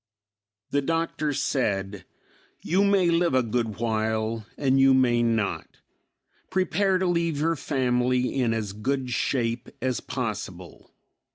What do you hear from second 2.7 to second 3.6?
may live a